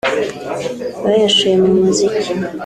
bayashoye 1.03 1.55
mu 1.63 1.67
muziki 1.81 2.13